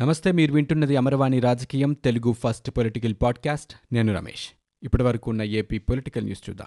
నమస్తే 0.00 0.32
మీరు 0.32 0.52
వింటున్నది 0.52 0.96
అమరవాణి 0.96 1.40
రాజకీయం 1.40 1.92
తెలుగు 1.92 2.32
ఫస్ట్ 2.32 2.70
పొలిటికల్ 2.70 3.14
పాడ్కాస్ట్. 3.22 3.94
నేను 3.94 4.14
రమేష్. 4.14 4.48
ఇప్పటి 4.82 5.02
వరకు 5.02 5.30
ఉన్న 5.30 5.42
ఏపీ 5.42 5.78
పొలిటికల్ 5.78 6.24
న్యూస్ 6.24 6.50
చూద్దాం. 6.50 6.66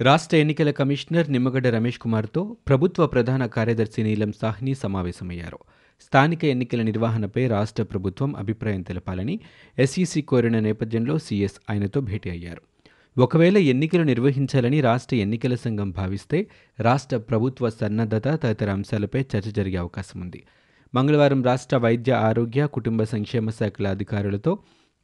రాష్ట్ర 0.00 0.36
ఎన్నికల 0.36 0.70
కమిషనర్ 0.70 1.32
నిమ్మగడ్డ 1.32 1.66
రమేష్ 1.66 1.98
కుమార్తో 1.98 2.56
ప్రభుత్వ 2.68 3.06
ప్రధాన 3.06 3.46
కార్యదర్శి 3.46 4.02
నీలం 4.02 4.32
సాహ్ని 4.32 4.74
సమావేశమయ్యారు. 4.74 5.58
స్థానిక 6.00 6.44
ఎన్నికల 6.44 6.82
నిర్వహణపై 6.82 7.46
రాష్ట్ర 7.46 7.82
ప్రభుత్వం 7.82 8.36
అభిప్రాయం 8.36 8.82
తెలపాలని 8.82 9.40
ఎస్ఈసీ 9.78 10.22
కోరిన 10.22 10.58
నేపథ్యంలో 10.58 11.18
సీఎస్ 11.18 11.70
ఆయనతో 11.70 12.00
భేటీ 12.00 12.30
అయ్యారు. 12.30 12.62
ఒకవేళ 13.18 13.58
ఎన్నికలు 13.58 14.02
నిర్వహించాలని 14.02 14.80
రాష్ట్ర 14.80 15.16
ఎన్నికల 15.16 15.54
సంఘం 15.54 15.90
భావిస్తే 15.90 16.46
రాష్ట్ర 16.80 17.16
ప్రభుత్వ 17.16 17.70
సన్నద్ధత 17.70 18.28
తదితర 18.42 18.70
అంశాలపై 18.70 19.20
చర్చ 19.20 19.50
జరిగే 19.50 19.76
అవకాశం 19.76 20.20
ఉంది. 20.20 20.44
మంగళవారం 20.94 21.42
రాష్ట్ర 21.42 21.76
వైద్య 21.76 22.12
ఆరోగ్య 22.12 22.66
కుటుంబ 22.66 23.02
సంక్షేమ 23.02 23.50
శాఖల 23.50 23.88
అధికారులతో 23.88 24.58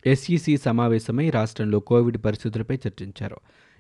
ఎస్ఈసీ 0.06 0.56
సమావేశమై 0.56 1.30
రాష్ట్రంలో 1.30 1.80
కోవిడ్ 1.80 2.19
పరిస్థితులపై 2.19 2.75
చర్చించారు. 2.75 3.37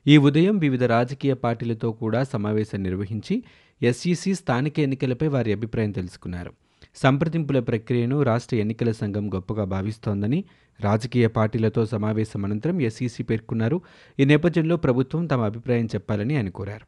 ఈ 0.06 0.16
ఉదయం 0.16 0.58
వివిధ 0.58 0.84
రాజకీయ 0.84 1.34
పార్టీలతో 1.34 1.92
కూడా 1.92 2.24
సమావేశం 2.24 2.82
నిర్వహించి 2.82 3.44
ఎస్ఈసీ 3.82 4.34
స్థానిక 4.34 4.80
ఎన్నికలపై 4.80 5.26
వారి 5.26 5.52
అభిప్రాయం 5.52 5.90
తెలుసుకున్నారు. 5.90 6.52
సంప్రదింపుల 6.96 7.60
ప్రక్రియను 7.60 8.22
రాష్ట్ర 8.22 8.56
ఎన్నికల 8.56 8.92
సంఘం 8.92 9.34
గొప్పగా 9.34 9.64
భావిస్తోందని 9.64 10.44
రాజకీయ 10.80 11.26
పార్టీలతో 11.26 11.86
సమావేశం 11.86 12.44
అనంతరం 12.44 12.82
ఎస్ఈసీ 12.82 13.22
పేర్కొన్నారు. 13.22 13.80
ఈ 14.20 14.24
నేపథ్యంలో 14.24 14.76
ప్రభుత్వం 14.76 15.26
తమ 15.26 15.40
అభిప్రాయం 15.40 15.86
చెప్పాలని 15.86 16.36
ఆయన 16.36 16.48
కోరారు. 16.48 16.86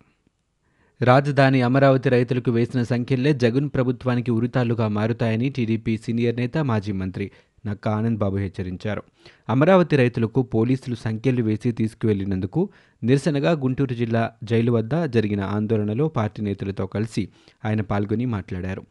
రాజధాని 1.04 1.62
అమరావతి 1.62 2.08
రైతులకు 2.08 2.50
వేసిన 2.50 2.82
సంఖ్యలే 2.82 3.32
జగన్ 3.32 3.70
ప్రభుత్వానికి 3.74 4.30
ఉరితాళ్ళుగా 4.30 4.88
మారుతాయని 4.88 5.48
టీడీపీ 5.48 5.96
సీనియర్ 5.96 6.36
నేత 6.36 6.58
మాజీ 6.58 6.92
మంత్రి 6.92 7.30
నక్కా 7.66 7.90
ఆనంద్ 7.90 8.18
బాబు 8.18 8.36
హెచ్చరించారు. 8.36 9.02
అమరావతి 9.48 9.96
రైతులకు 9.96 10.42
పోలీసులు 10.42 10.94
సంఖ్యలు 10.94 11.42
వేసి 11.42 11.72
తీసుకువెళ్ళినందుకు 11.72 12.68
నిరసనగా 13.02 13.50
గుంటూరు 13.50 13.94
జిల్లా 13.94 14.32
జైలు 14.44 14.72
వద్ద 14.72 15.04
జరిగిన 15.04 15.40
ఆందోళనలో 15.40 16.08
పార్టీ 16.08 16.42
నేతలతో 16.42 16.86
కలిసి 16.86 17.28
ఆయన 17.64 17.80
పాల్గొని 17.80 18.24
మాట్లాడారు. 18.26 18.84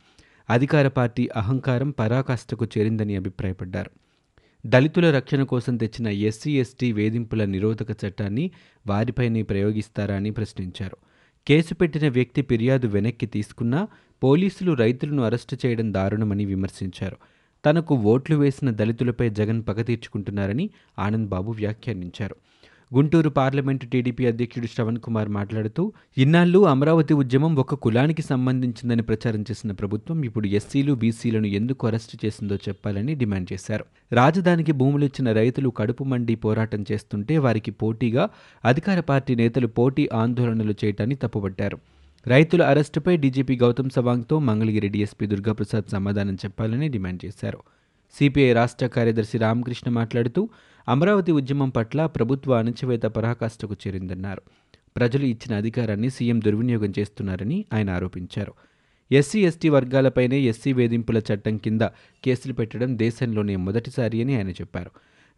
అధికార 0.49 0.87
పార్టీ 0.87 1.29
అహంకారం 1.35 1.89
పరాకాష్ఠకు 1.89 2.67
చేరిందని 2.77 3.15
అభిప్రాయపడ్డారు. 3.15 3.91
దళితుల 4.65 5.11
రక్షణ 5.11 5.43
కోసం 5.43 5.77
తెచ్చిన 5.77 6.07
ఎస్సీ 6.07 6.59
ఎస్టీ 6.59 6.91
వేధింపుల 6.91 7.45
నిరోధక 7.45 8.05
చట్టాన్ని 8.05 8.51
వారిపైనే 8.87 9.41
ప్రయోగిస్తారా 9.41 10.15
అని 10.15 10.31
ప్రశ్నించారు. 10.31 10.97
కేసు 11.47 11.73
పెట్టిన 11.73 12.09
వ్యక్తి 12.09 12.41
ఫిర్యాదు 12.41 12.87
వెనక్కి 12.87 13.25
తీసుకున్నా 13.25 13.87
పోలీసులు 14.23 14.71
రైతులను 14.73 15.23
అరెస్టు 15.23 15.57
చేయడం 15.65 15.93
దారుణమని 15.93 16.45
విమర్శించారు. 16.45 17.17
తనకు 17.65 17.95
ఓట్లు 17.95 18.35
వేసిన 18.35 18.71
దళితులపై 18.71 19.29
జగన్ 19.29 19.63
పగ 19.67 19.81
తీర్చుకుంటున్నారని 19.81 20.69
ఆనంద్ 20.99 21.29
బాబు 21.29 21.51
వ్యాఖ్యానించారు. 21.51 22.35
గుంటూరు 22.93 23.29
పార్లమెంటు 23.29 23.85
టీడీపీ 23.85 24.25
అధ్యక్షుడు 24.25 24.65
శ్రవణ్ 24.65 24.97
కుమార్ 24.97 25.29
మాట్లాడుతూ 25.29 25.93
ఇన్నాళ్ళు 26.17 26.65
అమరావతి 26.65 27.13
ఉద్యమం 27.13 27.55
ఒక 27.55 27.75
కులానికి 27.75 28.21
సంబంధించిందని 28.21 29.01
ప్రచారం 29.01 29.41
చేసిన 29.41 29.71
ప్రభుత్వం 29.71 30.23
ఇప్పుడు 30.23 30.47
ఎస్సీలు 30.47 30.93
బీసీలను 30.93 31.45
ఎందుకు 31.45 31.87
అరెస్టు 31.87 32.25
చేసిందో 32.25 32.55
చెప్పాలని 32.55 33.15
డిమాండ్ 33.15 33.53
చేశారు. 33.53 33.85
రాజధానికి 34.11 34.71
భూములు 34.71 35.05
ఇచ్చిన 35.05 35.31
రైతులు 35.31 35.69
కడుపు 35.69 36.03
మండి 36.03 36.35
పోరాటం 36.35 36.85
చేస్తుంటే 36.91 37.37
వారికి 37.37 37.71
పోటీగా 37.71 38.29
అధికార 38.65 38.99
పార్టీ 38.99 39.35
నేతలు 39.35 39.67
పోటీ 39.67 40.09
ఆందోళనలు 40.13 40.75
చేయటాన్ని 40.85 41.15
తప్పుపట్టారు 41.15 41.79
రైతుల 42.27 42.63
అరెస్టుపై 42.63 43.17
డీజీపీ 43.17 43.55
గౌతమ్ 43.55 43.89
సవాంగ్తో 43.89 44.39
మంగళగిరి 44.39 44.99
ఎస్పీ 44.99 45.25
దుర్గాప్రసాద్ 45.25 45.91
సమాధానం 45.91 46.35
చెప్పాలని 46.35 46.89
డిమాండ్ 46.89 47.25
చేశారు. 47.25 47.59
సిపిఐ 48.13 48.53
రాష్ట్ర 48.53 48.87
కార్యదర్శి 48.87 49.37
రామకృష్ణ 49.37 49.91
మాట్లాడుతూ 49.91 50.49
అమరావతి 50.87 51.31
ఉద్యమం 51.31 51.69
పట్ల 51.69 52.05
ప్రభుత్వ 52.05 52.53
అణచివేత 52.53 53.01
పరాకాష్ఠకు 53.01 53.75
చేరిందన్నారు. 53.87 54.41
ప్రజలు 54.97 55.25
ఇచ్చిన 55.25 55.57
అధికారాన్ని 55.57 56.09
సీఎం 56.09 56.39
దుర్వినియోగం 56.39 56.93
చేస్తున్నారని 56.99 57.65
ఆయన 57.73 57.89
ఆరోపించారు. 57.89 58.53
ఎస్సీ 59.11 59.45
ఎస్టీ 59.45 59.69
వర్గాలపైనే 59.69 60.39
ఎస్సీ 60.41 60.73
వేధింపుల 60.73 61.17
చట్టం 61.17 61.57
కింద 61.57 61.81
కేసులు 62.23 62.53
పెట్టడం 62.53 62.97
దేశంలోనే 62.97 63.55
మొదటిసారి 63.55 64.21
అని 64.21 64.35
ఆయన 64.37 64.49
చెప్పారు. 64.49 64.91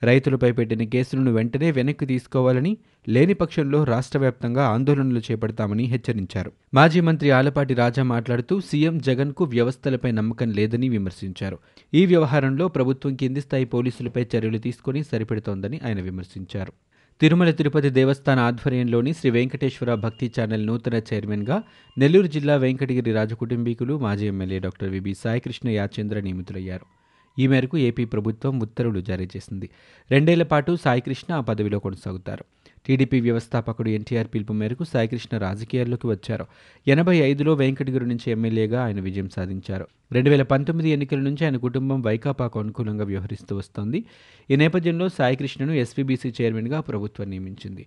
రైతులపై 0.04 0.52
పెట్టిన 0.52 0.84
కేసులను 0.84 1.32
వెంటనే 1.32 1.72
వెనక్కి 1.72 2.06
తీసుకోవాలని 2.06 2.78
లేని 3.08 3.34
పక్షంలో 3.34 3.84
రాష్ట్ర 3.84 4.20
వ్యాప్తంగా 4.20 4.66
ఆందోళనలు 4.66 5.20
చేపడతామని 5.20 5.84
హెచ్చరించారు. 5.84 6.52
మాజీ 6.74 7.02
మంత్రి 7.02 7.32
ఆలపాటి 7.32 7.74
రాజా 7.74 8.04
మాట్లాడుతూ 8.04 8.62
సీఎం 8.62 8.98
జగన్కు 8.98 9.44
వ్యవస్థలపై 9.44 10.12
నమ్మకం 10.12 10.52
లేదని 10.52 10.90
విమర్శించారు. 10.90 11.58
ఈ 11.94 12.06
వ్యవహారంలో 12.06 12.68
ప్రభుత్వం 12.68 13.16
కింది 13.16 13.42
స్థాయి 13.42 13.66
పోలీసులపై 13.66 14.26
చర్యలు 14.36 14.58
తీసుకుని 14.58 15.04
సరిపెడుతోందని 15.04 15.82
ఆయన 15.86 16.02
విమర్శించారు. 16.02 16.74
తిరుమల 17.22 17.52
తిరుపతి 17.52 17.90
దేవస్థాన 17.90 18.40
ఆధ్వర్యంలోని 18.40 19.14
శ్రీ 19.14 19.32
వెంకటేశ్వర 19.32 19.96
భక్తి 19.96 20.32
ఛానల్ 20.40 20.68
నూతన 20.68 21.02
చైర్మన్గా 21.14 21.64
నెల్లూరు 21.98 22.28
జిల్లా 22.28 22.56
వెంకటగిరి 22.56 23.12
రాజకుటుంబీకులు 23.12 24.00
మాజీ 24.00 24.28
MLA 24.28 24.60
doctor 24.60 24.90
VB 24.90 25.14
Saikrishna 25.14 25.70
Yachendra 25.70 26.20
నియమితులయ్యారు. 26.20 26.97
ఈ 27.40 27.48
మేరకు 27.48 27.78
ఏపీ 27.78 28.06
ప్రభుత్వం 28.06 28.60
ఉత్తర్వులు 28.60 29.00
జారీ 29.00 29.26
చేసింది. 29.26 29.70
రెండేళ్ళ 30.12 30.44
పాటు 30.44 30.76
సాయికృష్ణ 30.76 31.34
ఆ 31.34 31.42
పదవిలో 31.42 31.80
కొనసాగుతారు. 31.80 32.46
టీడీపీ 32.88 33.20
వ్యవస్థాపకుడు 33.20 33.90
ఎన్టీఆర్ 33.90 34.28
పిలుపు 34.28 34.54
మేరకు 34.54 34.84
సాయికృష్ణ 34.84 35.38
రాజకీయాల్లోకి 35.38 36.08
వచ్చారు. 36.08 36.46
ఎనభై 36.88 37.18
ఐదులో 37.18 37.54
వెంకటగిరి 37.54 38.06
నుంచి 38.06 38.32
ఎమ్మెల్యేగా 38.32 38.84
ఆయన 38.84 39.00
విజయం 39.00 39.30
సాధించారు. 39.30 39.88
రెండు 40.12 40.30
వేల 40.30 40.44
పంతొమ్మిది 40.44 40.90
ఎన్నికల 40.90 41.18
నుంచి 41.18 41.46
ఆయన 41.46 41.58
కుటుంబం 41.58 42.02
వైకాపాకు 42.02 42.60
అనుకూలంగా 42.60 43.04
వ్యవహరిస్తూ 43.04 43.56
వస్తోంది. 43.56 44.06
ఈ 44.52 44.56
నేపథ్యంలో 44.56 45.10
సాయికృష్ణను 45.10 45.72
ఎస్వీబీసీ 45.72 46.34
చైర్మన్గా 46.42 46.80
ప్రభుత్వం 46.80 47.30
నియమించింది. 47.30 47.86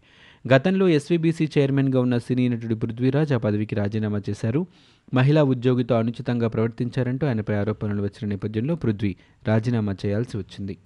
గతంలో 0.54 0.88
ఎస్వీబీసీ 0.88 1.48
చైర్మన్గా 1.58 2.00
ఉన్న 2.00 2.18
సినీ 2.18 2.48
నటుడు 2.48 2.74
పృథ్వీరాజ్ 2.74 3.32
ఆ 3.32 3.36
పదవికి 3.36 3.74
రాజీనామా 3.74 4.22
చేశారు. 4.30 4.66
మహిళా 5.14 5.42
ఉద్యోగితో 5.42 5.94
అనుచితంగా 5.94 6.48
ప్రవర్తించారంటూ 6.48 7.26
ఆయనపై 7.26 7.54
ఆరోపణలు 7.54 8.02
వచ్చిన 8.02 8.28
నేపథ్యంలో 8.28 8.74
పృథ్వీ 8.74 9.16
రాజీనామా 9.48 9.96
చేయాల్సి 10.06 10.36
వచ్చింది. 10.36 10.76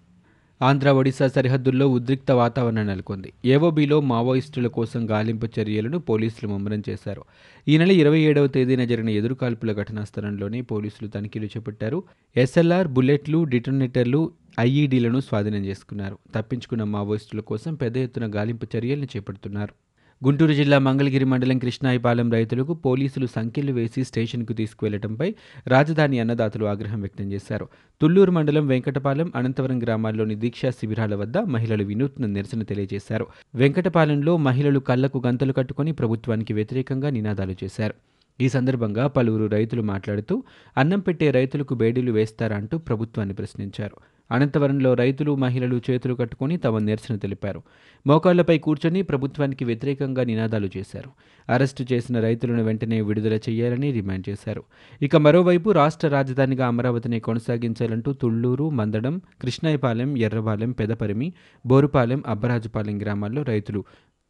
ఆంధ్ర 0.67 0.91
ఒడిశా 0.91 1.27
సరిహద్దుల్లో 1.29 1.89
ఉద్రిక్త 1.89 2.33
వాతావరణం 2.33 2.87
నెలకొంది. 2.87 3.33
ఏవోబీలో 3.45 4.01
మావోయిస్టుల 4.01 4.67
కోసం 4.67 5.11
గాలింపు 5.11 5.47
చర్యలను 5.57 5.99
పోలీసులు 5.99 6.49
ముమ్మరం 6.51 6.83
చేశారు. 6.89 7.23
ఈ 7.69 7.79
నెల 7.79 7.93
ఇరవై 7.93 8.21
ఏడవ 8.21 8.47
తేదీన 8.47 8.85
జరిగిన 8.85 9.09
ఎదురుకాల్పుల 9.09 9.73
ఘటనా 9.73 10.05
స్థలంలోనే 10.05 10.61
పోలీసులు 10.61 11.09
తనిఖీలు 11.09 11.47
చేపట్టారు. 11.47 12.03
ఎస్ఎల్ఆర్ 12.37 12.89
బుల్లెట్లు 12.89 13.45
డిటోనేటర్లు 13.45 14.33
ఐఈడీలను 14.61 15.21
స్వాధీనం 15.21 15.65
చేసుకున్నారు. 15.65 16.19
తప్పించుకున్న 16.35 16.85
మావోయిస్టుల 16.85 17.41
కోసం 17.41 17.75
పెద్ద 17.75 17.97
ఎత్తున 17.97 18.35
గాలింపు 18.35 18.77
చర్యలను 18.77 19.05
చేపడుతున్నారు. 19.05 19.84
గుంటూరు 20.23 20.53
జిల్లా 20.53 20.79
మంగళగిరి 20.79 21.25
మండలం 21.25 21.59
కృష్ణాయిపాలెం 21.59 22.31
రైతులకు 22.33 22.75
పోలీసులు 22.75 23.27
సంఖ్యలు 23.27 23.73
వేసి 23.73 24.05
స్టేషన్కు 24.05 24.53
తీసుకువెళ్ళడంపై 24.53 25.35
రాజధాని 25.67 26.19
అన్నదాతలు 26.19 26.65
ఆగ్రహం 26.65 27.01
వ్యక్తం 27.01 27.33
చేశారు. 27.33 27.67
తుళ్ళూరు 28.01 28.31
మండలం 28.31 28.67
వెంకటపాలెం 28.67 29.33
అనంతవరం 29.37 29.83
గ్రామాల్లోని 29.83 30.35
దీక్షా 30.35 30.71
శిబిరాల 30.71 31.15
వద్ద 31.15 31.39
మహిళలు 31.39 31.85
వినూత్న 31.85 32.27
నిరసన 32.27 32.63
తెలియజేశారు. 32.63 33.27
వెంకటపాలెంలో 33.55 34.37
మహిళలు 34.37 34.81
కళ్ళకు 34.81 35.23
గంతలు 35.27 35.53
కట్టుకుని 35.53 35.93
ప్రభుత్వానికి 35.93 36.55
వ్యతిరేకంగా 36.55 37.11
నినాదాలు 37.11 37.57
చేశారు. 37.65 37.95
ఈ 38.41 38.49
సందర్భంగా 38.49 39.07
పలువురు 39.07 39.47
రైతులు 39.47 39.83
మాట్లాడుతూ 39.83 40.35
అన్నం 40.77 41.01
పెట్టే 41.01 41.31
రైతులకు 41.31 41.75
బేడీలు 41.75 42.13
వేస్తారా? 42.13 42.57
అంటూ 42.57 42.79
ప్రభుత్వాన్ని 42.79 43.35
ప్రశ్నించారు. 43.35 43.97
అనంతవరంలో 44.31 44.95
రైతులు 44.95 45.35
మహిళలు 45.35 45.81
చేతులు 45.91 46.15
కట్టుకుని 46.15 46.57
తమ 46.57 46.79
నిరసన 46.79 47.17
తెలిపారు. 47.17 47.63
మోకాళ్ళపై 48.07 48.59
కూర్చొని 48.59 49.03
ప్రభుత్వానికి 49.03 49.65
వ్యతిరేకంగా 49.65 50.25
నినాదాలు 50.25 50.69
చేశారు. 50.77 51.11
అరెస్టు 51.49 51.87
చేసిన 51.93 52.21
రైతులను 52.21 52.65
వెంటనే 52.65 53.01
విడుదల 53.01 53.33
చేయాలని 53.33 53.93
డిమాండ్ 53.93 54.29
చేశారు. 54.29 54.63
ఇక 55.03 55.17
మరోవైపు 55.17 55.71
రాష్ట్ర 55.71 56.09
రాజధానిగా 56.09 56.67
అమరావతిని 56.67 57.21
కొనసాగించాలంటూ 57.21 58.13
తుళ్ళూరు 58.13 58.71
మందడం 58.71 59.21
కృష్ణాయపాలెం 59.43 60.19
ఎర్రపాలెం 60.19 60.73
పెదపరిమి 60.73 61.33
బోరుపాలెం 61.67 62.23
అబ్బరాజుపాలెం 62.27 63.03
గ్రామాల్లో 63.03 63.43
రైతులు 63.43 63.85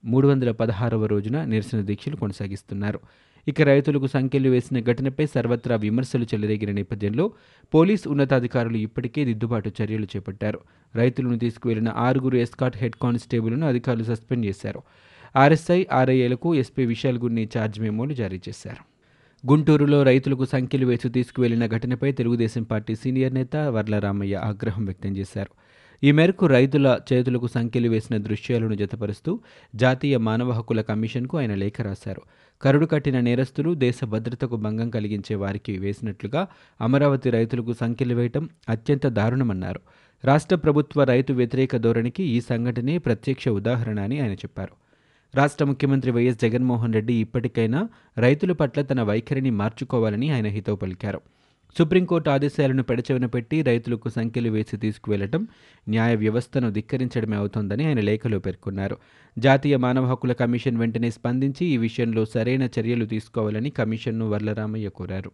మూడు 0.05 0.29
వందల 0.29 0.51
పదహారవ 0.51 1.07
రోజున 1.07 1.45
నిరసన 1.45 1.81
దీక్షలు 1.81 2.17
కొనసాగిస్తున్నారు. 2.17 3.01
ఇక 3.49 3.63
రైతులకు 3.63 4.07
సంఖ్యలు 4.07 4.51
వేసిన 4.51 4.81
ఘటనపై 4.81 5.27
సర్వత్రా 5.27 5.77
విమర్శలు 5.77 6.25
చెలరేగిన 6.25 6.71
నేపథ్యంలో 6.71 7.33
పోలీస్ 7.75 8.09
ఉన్నతాధికారులు 8.09 8.77
ఇప్పటికే 8.77 9.25
దిద్దుబాటు 9.25 9.73
చర్యలు 9.83 10.07
చేపట్టారు. 10.17 10.61
రైతులను 10.97 11.39
తీసుకువెళ్ళిన 11.39 11.93
ఆరుగురు 11.97 12.37
ఎస్కాట్ 12.37 12.77
హెడ్ 12.77 12.97
కానిస్టేబుల్ను 13.03 13.67
అధికారులు 13.67 14.05
సస్పెండ్ 14.05 14.47
చేశారు. 14.47 14.83
ఆర్ఎస్ఐ 15.37 15.87
ఆర్ఐఏలకు 15.93 16.55
ఎస్పీ 16.55 16.87
విశాల్ 16.87 17.19
గున్ని 17.19 17.49
ఛార్జ్ 17.59 17.81
మెమోలు 17.81 18.15
జారీ 18.15 18.41
చేశారు. 18.49 18.83
గుంటూరులో 19.47 20.03
రైతులకు 20.03 20.45
సంఖ్యలు 20.45 20.87
వేసి 20.87 21.09
తీసుకువెళ్ళిన 21.09 21.67
ఘటనపై 21.67 22.13
తెలుగుదేశం 22.13 22.63
పార్టీ 22.63 22.95
సీనియర్ 22.95 23.35
నేత 23.35 23.57
వర్లరామయ్య 23.57 24.37
ఆగ్రహం 24.37 24.85
వ్యక్తం 24.85 25.17
చేశారు. 25.17 25.51
ఈ 26.03 26.13
మేరకు 26.13 26.47
రైతుల 26.47 26.99
చేతులకు 27.13 27.47
సంఖ్యలు 27.47 27.89
వేసిన 27.89 28.17
దృశ్యాలను 28.17 28.75
జతపరుస్తూ 28.75 29.41
జాతీయ 29.75 30.17
మానవ 30.17 30.51
హక్కుల 30.51 30.81
కమిషన్కు 30.81 31.39
ఆయన 31.39 31.55
లేఖ 31.55 31.81
రాశారు. 31.81 32.23
కరుడు 32.63 32.87
కట్టిన 32.87 33.21
నేరస్తులు 33.21 33.75
దేశ 33.75 34.05
భద్రతకు 34.05 34.57
భంగం 34.57 34.91
కలిగించే 34.91 35.35
వారికి 35.35 35.79
వేసినట్లుగా 35.79 36.47
అమరావతి 36.81 37.31
రైతులకు 37.31 37.73
సంఖ్యలు 37.73 38.15
వేయటం 38.15 38.49
అత్యంత 38.69 39.07
దారుణమన్నారు. 39.07 39.81
రాష్ట్ర 40.25 40.57
ప్రభుత్వ 40.57 41.05
రైతు 41.05 41.33
వ్యతిరేక 41.33 41.77
ధోరణికి 41.77 42.23
ఈ 42.23 42.41
సంఘటనే 42.41 42.99
ప్రత్యక్ష 42.99 43.49
ఉదాహరణ 43.49 44.01
అని 44.01 44.21
ఆయన 44.21 44.33
చెప్పారు. 44.33 44.73
రాష్ట్ర 45.35 45.65
ముఖ్యమంత్రి 45.65 46.11
వైఎస్ 46.11 46.41
జగన్మోహన్ 46.41 46.95
రెడ్డి 46.95 47.15
ఇప్పటికైనా 47.15 47.89
రైతుల 48.19 48.53
పట్ల 48.53 48.83
తన 48.83 49.03
వైఖరిని 49.03 49.51
మార్చుకోవాలని 49.51 50.31
ఆయన 50.31 50.47
హితవు 50.47 50.77
పలికారు. 50.77 51.21
సుప్రీంకోర్టు 51.79 52.31
ఆదేశాలను 52.31 52.83
పెడచెవిన 52.83 53.27
పెట్టి 53.27 53.63
రైతులకు 53.63 54.09
సంఖ్యలు 54.09 54.51
వేసి 54.51 54.77
తీసుకువెళ్ళటం 54.77 55.49
న్యాయ 55.89 56.15
వ్యవస్థను 56.15 56.71
ధిక్కరించడమే 56.71 57.37
అవుతోందని 57.37 57.87
ఆయన 57.87 58.01
లేఖలో 58.01 58.39
పేర్కొన్నారు. 58.39 58.97
జాతీయ 59.39 59.77
మానవ 59.77 60.05
హక్కుల 60.05 60.33
కమిషన్ 60.33 60.77
వెంటనే 60.77 61.11
స్పందించి 61.11 61.67
ఈ 61.67 61.77
విషయంలో 61.77 62.25
సరైన 62.25 62.69
చర్యలు 62.79 63.05
తీసుకోవాలని 63.05 63.71
కమిషన్ను 63.71 64.29
వర్లరామయ్య 64.29 64.89
కోరారు. 64.89 65.33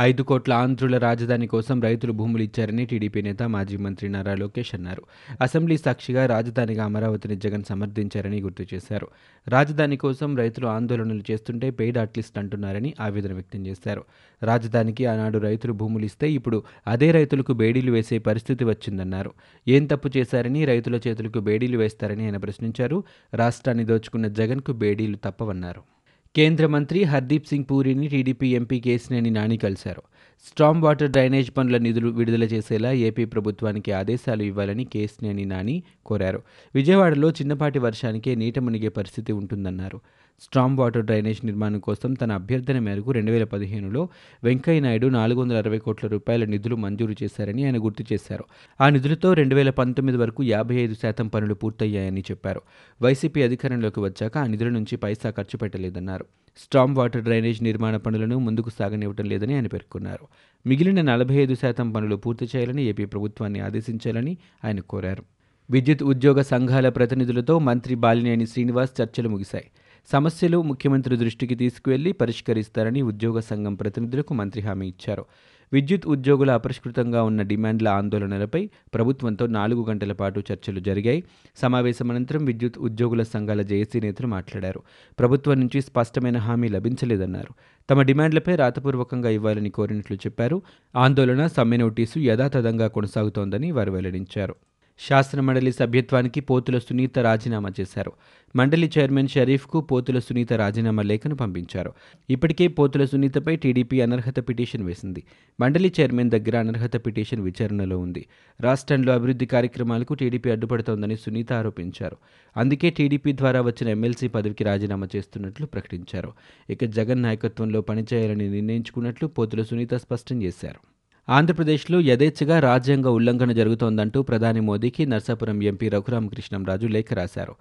ఐదు 0.00 0.22
కోట్ల 0.22 0.52
ఆంధ్రుల 0.52 0.98
రాజధాని 0.98 1.46
కోసం 1.46 1.82
రైతులు 1.82 2.12
భూములు 2.12 2.42
ఇచ్చారని 2.42 2.86
టీడీపీ 2.86 3.22
నేత 3.22 3.42
మాజీ 3.42 3.76
మంత్రి 3.76 4.08
నారా 4.08 4.34
లోకేష్ 4.34 4.74
అన్నారు. 4.74 5.02
అసెంబ్లీ 5.40 5.76
సాక్షిగా 5.76 6.26
రాజధానిగా 6.26 6.84
అమరావతిని 6.84 7.36
జగన్ 7.36 7.64
సమర్థించారని 7.68 8.40
గుర్తు 8.40 8.74
చేశారు. 8.74 9.08
రాజధాని 9.48 9.96
కోసం 9.96 10.36
రైతులు 10.36 10.66
ఆందోళనలు 10.66 11.22
చేస్తుంటే 11.30 11.70
పెయిడ్ 11.70 11.98
అట్లిస్ట్ 11.98 12.38
అంటున్నారని 12.38 12.94
ఆవేదన 13.00 13.32
వ్యక్తం 13.32 13.66
చేశారు. 13.66 14.04
రాజధానికి 14.42 15.06
ఆనాడు 15.06 15.38
రైతులు 15.38 15.72
భూములు 15.72 16.04
ఇస్తే 16.04 16.30
ఇప్పుడు 16.30 16.62
అదే 16.86 17.10
రైతులకు 17.10 17.52
బేడీలు 17.52 17.92
వేసే 17.92 18.18
పరిస్థితి 18.18 18.64
వచ్చిందన్నారు. 18.64 19.32
ఏం 19.68 19.86
తప్పు 19.86 20.10
చేశారని 20.16 20.64
రైతుల 20.64 21.00
చేతులకు 21.08 21.40
బేడీలు 21.40 21.78
వేస్తారని 21.78 22.24
ఆయన 22.24 22.36
ప్రశ్నించారు. 22.36 23.04
రాష్ట్రాన్ని 23.34 23.84
దోచుకున్న 23.84 24.28
జగన్కు 24.28 24.72
బేడీలు 24.72 25.16
తప్పవన్నారు. 25.16 25.97
కేంద్ర 26.38 26.66
మంత్రి 26.66 27.02
హర్దీప్ 27.02 27.46
సింగ్ 27.46 27.64
పూరిని 27.70 28.08
టీడీపీ 28.08 28.48
ఎంపీ 28.48 28.80
కేసినేని 28.80 29.30
నాని 29.30 29.56
కలిశారు. 29.56 30.02
స్ట్రామ్ 30.46 30.82
వాటర్ 30.82 31.10
డ్రైనేజ్ 31.10 31.50
పనుల 31.56 31.76
నిధులు 31.76 32.08
విడుదల 32.08 32.44
చేసేలా 32.44 32.92
ఏపీ 32.92 33.24
ప్రభుత్వానికి 33.24 33.92
ఆదేశాలు 33.92 34.42
ఇవ్వాలని 34.42 34.84
కేసినేని 34.84 35.44
నాని 35.44 35.82
కోరారు. 36.06 36.42
విజయవాడలో 36.74 37.30
చిన్నపాటి 37.30 37.78
వర్షానికే 37.78 38.34
నీట 38.34 38.58
మునిగే 38.58 38.88
పరిస్థితి 38.88 39.32
ఉంటుందన్నారు. 39.32 40.00
స్ట్రామ్ 40.40 40.76
వాటర్ 40.78 41.04
డ్రైనేజ్ 41.04 41.46
నిర్మాణం 41.46 41.78
కోసం 41.78 42.14
తన 42.14 42.32
అభ్యర్థన 42.32 42.78
మేరకు 42.78 43.10
రెండు 43.10 43.32
వేల 43.32 43.44
పదిహేనులో 43.44 44.08
వెంకయ్యనాయుడు 44.44 45.06
నాలుగు 45.06 45.40
వందల 45.40 45.56
అరవై 45.56 45.78
కోట్ల 45.78 46.08
రూపాయల 46.08 46.44
నిధులు 46.44 46.76
మంజూరు 46.76 47.14
చేశారని 47.22 47.64
ఆయన 47.64 47.84
గుర్తు 47.84 48.04
చేశారు. 48.12 48.44
ఆ 48.80 48.88
నిధులతో 48.88 49.32
రెండు 49.32 49.54
వేల 49.54 49.70
పంతొమ్మిది 49.70 50.18
వరకు 50.18 50.42
యాభై 50.42 50.74
ఐదు 50.74 50.94
శాతం 50.94 51.28
పనులు 51.28 51.54
పూర్తయ్యాయని 51.54 52.20
చెప్పారు. 52.20 52.62
వైసీపీ 53.02 53.42
అధికారంలోకి 53.42 54.00
వచ్చాక 54.00 54.38
ఆ 54.38 54.46
నిధుల 54.46 54.68
నుంచి 54.68 54.96
పైసా 54.96 55.30
ఖర్చు 55.30 55.58
పెట్టలేదన్నారు. 55.58 56.24
స్ట్రామ్ 56.56 56.96
వాటర్ 56.96 57.22
డ్రైనేజ్ 57.22 57.62
నిర్మాణ 57.62 57.96
పనులను 57.96 58.38
ముందుకు 58.38 58.70
సాగనివ్వడం 58.70 59.24
లేదని 59.24 59.54
ఆయన 59.54 59.66
పేర్కొన్నారు. 59.66 60.26
మిగిలిన 60.66 61.00
నలభై 61.02 61.34
ఐదు 61.34 61.54
శాతం 61.54 61.92
పనులు 61.92 62.16
పూర్తి 62.16 62.48
చేయాలని 62.56 62.84
ఏపీ 62.84 63.04
ప్రభుత్వాన్ని 63.04 63.60
ఆదేశించాలని 63.60 64.36
ఆయన 64.64 64.80
కోరారు. 64.80 65.22
విద్యుత్ 65.70 66.02
ఉద్యోగ 66.02 66.40
సంఘాల 66.42 66.88
ప్రతినిధులతో 66.88 67.58
మంత్రి 67.58 67.94
బాలినేని 67.94 68.46
శ్రీనివాస్ 68.46 69.02
చర్చలు 69.02 69.28
ముగిశాయి. 69.28 69.64
సమస్యలు 70.12 70.62
ముఖ్యమంత్రి 70.62 71.16
దృష్టికి 71.16 71.54
తీసుకువెళ్ళి 71.54 72.12
పరిష్కరిస్తారని 72.12 73.02
ఉద్యోగ 73.02 73.40
సంఘం 73.40 73.74
ప్రతినిధులకు 73.74 74.34
మంత్రి 74.34 74.62
హామీ 74.62 74.88
ఇచ్చారు. 74.88 75.24
విద్యుత్ 75.72 76.06
ఉద్యోగుల 76.06 76.50
అపరిష్కృతంగా 76.50 77.22
ఉన్న 77.22 77.42
డిమాండ్ల 77.42 77.88
ఆందోళనలపై 77.88 78.70
ప్రభుత్వంతో 78.94 79.46
నాలుగు 79.46 79.84
గంటల 79.84 80.12
పాటు 80.12 80.42
చర్చలు 80.52 80.80
జరిగాయి. 80.80 81.24
సమావేశం 81.56 82.10
అనంతరం 82.10 82.44
విద్యుత్ 82.44 82.78
ఉద్యోగుల 82.78 83.22
సంఘాల 83.22 83.62
జేఏసీ 83.62 84.00
నేతలు 84.00 84.26
మాట్లాడారు. 84.26 84.82
ప్రభుత్వం 85.18 85.60
నుంచి 85.60 85.80
స్పష్టమైన 85.80 86.38
హామీ 86.38 86.68
లభించలేదన్నారు. 86.68 87.54
తమ 87.90 88.02
డిమాండ్లపై 88.02 88.56
రాతపూర్వకంగా 88.56 89.28
ఇవ్వాలని 89.28 89.70
కోరినట్లు 89.70 90.16
చెప్పారు. 90.16 90.62
ఆందోళన 90.96 91.46
సమ్మె 91.46 91.76
నోటీసు 91.76 92.18
యథాతథంగా 92.18 92.88
కొనసాగుతోందని 92.88 93.70
వారు 93.70 93.90
వెల్లడించారు. 93.90 94.56
శాసనమండలి 94.98 95.72
సభ్యత్వానికి 95.72 96.40
పోతుల 96.40 96.78
సునీత 96.78 97.18
రాజీనామా 97.18 97.72
చేశారు. 97.80 98.12
మండలి 98.56 98.90
చైర్మన్ 98.98 99.28
షరీఫ్కు 99.28 99.80
పోతుల 99.80 100.18
సునీత 100.18 100.52
రాజీనామా 100.52 101.02
లేఖను 101.02 101.36
పంపించారు. 101.36 101.92
ఇప్పటికే 102.30 102.68
పోతుల 102.68 103.04
సునీతపై 103.04 103.56
టీడీపీ 103.56 104.00
అనర్హత 104.00 104.48
పిటిషన్ 104.48 104.82
వేసింది. 104.82 105.22
మండలి 105.60 105.92
చైర్మన్ 106.00 106.30
దగ్గర 106.30 106.58
అనర్హత 106.58 107.06
పిటిషన్ 107.06 107.40
విచారణలో 107.40 107.98
ఉంది. 107.98 108.26
రాష్ట్రంలో 108.60 109.12
అభివృద్ధి 109.12 109.46
కార్యక్రమాలకు 109.46 110.14
టీడీపీ 110.14 110.50
అడ్డుపడుతోందని 110.50 111.16
సునీత 111.16 111.52
ఆరోపించారు. 111.52 112.16
అందుకే 112.56 112.90
టీడీపీ 112.90 113.32
ద్వారా 113.32 113.60
వచ్చిన 113.60 113.88
ఎమ్మెల్సీ 113.88 114.28
పదవికి 114.28 114.64
రాజీనామా 114.64 115.08
చేస్తున్నట్లు 115.16 115.66
ప్రకటించారు. 115.66 116.32
ఇక 116.70 116.84
జగన్ 116.84 117.22
నాయకత్వంలో 117.22 117.80
పనిచేయాలని 117.80 118.50
నిర్ణయించుకున్నట్లు 118.50 119.28
పోతుల 119.28 119.62
సునీత 119.62 119.94
స్పష్టం 119.94 120.42
చేశారు. 120.42 120.97
ఆంధ్రప్రదేశ్లో 121.30 122.00
యథేచ్ఛగా 122.00 122.60
రాజ్యాంగ 122.60 123.06
ఉల్లంఘన 123.06 123.52
జరుగుతోందంటూ 123.52 124.22
ప్రధాని 124.22 124.60
మోదీకి 124.60 125.06
నర్సాపురం 125.06 125.62
ఎంపీ 125.62 125.88
రఘురామకృష్ణంరాజు 125.88 126.86
లేఖ 126.86 127.06
రాశారు. 127.12 127.54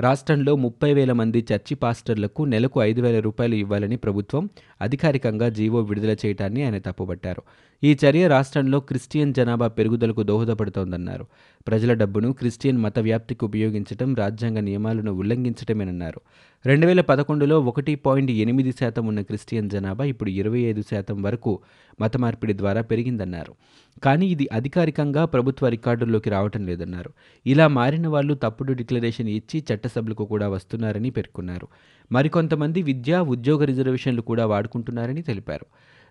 రాష్ట్రంలో 0.00 0.56
ముప్పై 0.56 0.94
వేల 0.94 1.12
మంది 1.12 1.46
చర్చి 1.52 1.74
పాస్టర్లకు 1.74 2.44
నెలకు 2.44 2.82
ఐదు 2.82 3.00
వేల 3.00 3.20
రూపాయలు 3.20 3.54
ఇవ్వాలని 3.54 3.96
ప్రభుత్వం 3.96 4.50
అధికారికంగా 4.80 5.48
జీవో 5.48 5.80
విడుదల 5.80 6.16
చేయడాన్ని 6.26 6.62
ఆయన 6.62 6.78
తప్పుబట్టారు. 6.78 7.42
ఈ 7.84 7.96
చర్య 8.04 8.28
రాష్ట్రంలో 8.28 8.80
క్రిస్టియన్ 8.80 9.34
జనాభా 9.34 9.68
పెరుగుదలకు 9.68 10.22
దోహదపడుతోందన్నారు. 10.22 11.26
ప్రజల 11.68 11.94
డబ్బును 11.94 12.32
క్రిస్టియన్ 12.32 12.78
మత 12.78 12.98
వ్యాప్తికి 12.98 13.44
ఉపయోగించడం 13.44 14.14
రాజ్యాంగ 14.14 14.58
నియమాలను 14.58 15.12
ఉల్లంఘించటమేనన్నారు. 15.12 16.20
రెండు 16.66 16.86
వేల 16.86 17.00
పదకొండులో 17.00 17.60
ఒకటి 17.60 17.94
పాయింట్ 17.94 18.30
ఎనిమిది 18.30 18.72
శాతం 18.72 19.06
ఉన్న 19.06 19.20
క్రిస్టియన్ 19.20 19.70
జనాభా 19.70 20.04
ఇప్పుడు 20.04 20.30
ఇరవై 20.30 20.58
ఐదు 20.58 20.82
శాతం 20.82 21.22
వరకు 21.22 21.60
మత 22.00 22.16
మార్పిడి 22.16 22.52
ద్వారా 22.52 22.80
పెరిగిందన్నారు. 22.80 23.54
కానీ 24.02 24.26
ఇది 24.26 24.48
అధికారికంగా 24.52 25.24
ప్రభుత్వ 25.24 25.68
రికార్డుల్లోకి 25.68 26.30
రావటం 26.30 26.66
లేదన్నారు. 26.66 27.10
ఇలా 27.46 27.68
మారిన 27.68 28.08
వాళ్ళు 28.08 28.34
తప్పుడు 28.34 28.72
డిక్లరేషన్ 28.72 29.28
ఇచ్చి 29.28 29.64
చట్టసభలకు 29.74 30.24
కూడా 30.24 30.48
వస్తున్నారని 30.48 31.10
పేర్కొన్నారు. 31.10 31.68
మరికొంతమంది 32.12 32.82
విద్యా 32.82 33.22
ఉద్యోగ 33.22 33.64
రిజర్వేషన్లు 33.64 34.22
కూడా 34.22 34.46
వాడుకుంటున్నారని 34.46 35.22
తెలిపారు. 35.22 35.66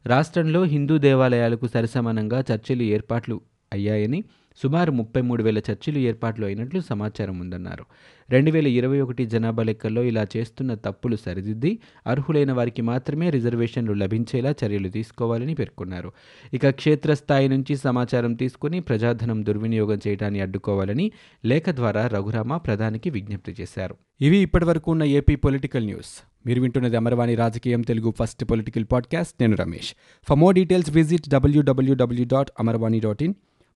రాష్ట్రంలో 0.05 0.63
హిందూ 0.63 0.97
దేవాలయాలకు 0.97 1.67
సరిసమానంగా 1.67 2.43
చర్చలు 2.53 2.83
ఏర్పాట్లు 2.83 3.41
అయ్యాయని 3.73 4.23
సుమారు 4.63 4.91
ముప్పై 4.91 5.21
మూడు 5.21 5.43
వేల 5.43 5.57
చర్చిలు 5.57 5.99
ఏర్పాట్లు 5.99 6.45
అయినట్లు 6.45 6.79
సమాచారం 6.79 7.39
ఉందన్నారు. 7.39 7.85
రెండు 8.29 8.51
వేల 8.51 8.67
ఇరవై 8.67 9.01
ఒకటి 9.01 9.25
జనాభా 9.25 9.63
లెక్కల్లో 9.63 10.03
ఇలా 10.03 10.25
చేస్తున్న 10.37 10.73
తప్పులు 10.73 11.15
సరిదిద్ది 11.15 11.79
అర్హులైన 12.07 12.51
వారికి 12.51 12.81
మాత్రమే 12.81 13.29
రిజర్వేషన్లు 13.29 13.93
లభించేలా 13.93 14.53
చర్యలు 14.65 14.89
తీసుకోవాలని 14.89 15.53
పేర్కొన్నారు. 15.53 16.11
ఇక 16.53 16.69
క్షేత్రస్థాయి 16.69 17.47
నుంచి 17.47 17.75
సమాచారం 17.75 18.33
తీసుకుని 18.33 18.79
ప్రజాధనం 18.79 19.45
దుర్వినియోగం 19.45 19.99
చేయడాన్ని 20.07 20.41
అడ్డుకోవాలని 20.41 21.11
లేఖ 21.45 21.63
ద్వారా 21.69 22.07
రఘురామ 22.07 22.57
ప్రధానికి 22.57 23.09
విజ్ఞప్తి 23.09 23.55
చేశారు. 23.61 23.95
ఇవి 24.21 24.37
ఇప్పటివరకు 24.37 24.91
ఉన్న 24.91 25.03
ఏపీ 25.03 25.35
పొలిటికల్ 25.35 25.85
న్యూస్. 25.85 26.23
మీరు 26.45 26.61
వింటున్నది 26.61 26.97
అమరవాణి 26.97 27.35
రాజకీయం 27.35 27.81
తెలుగు 27.81 28.13
ఫస్ట్ 28.19 28.45
పొలిటికల్ 28.45 28.85
పాడ్కాస్ట్. 28.91 29.33
నేను 29.41 29.55
Ramesh. 29.55 29.93
For 30.29 30.37
more 30.37 30.55
details 30.55 30.89
visit 30.89 31.29
WWW 31.29 32.25
dot 32.25 32.51
Amarvani 32.59 32.99
dot 32.99 33.23
in. 33.23 33.33